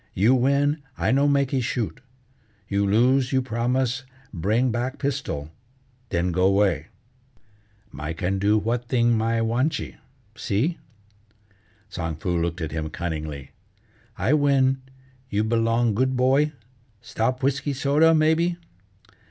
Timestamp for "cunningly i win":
12.89-14.81